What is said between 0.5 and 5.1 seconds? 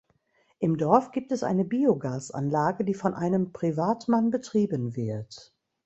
Im Dorf gibt es eine Biogasanlage, die von einem Privatmann betrieben